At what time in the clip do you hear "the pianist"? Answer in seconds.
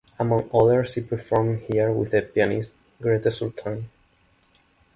2.09-2.71